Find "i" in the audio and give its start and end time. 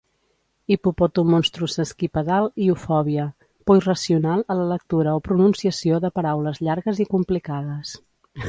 7.07-7.09